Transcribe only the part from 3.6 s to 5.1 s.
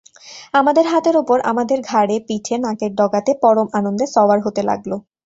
আনন্দে সওয়ার হতে লাগল।